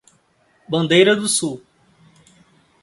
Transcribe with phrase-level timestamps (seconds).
[0.67, 1.61] Bandeira do Sul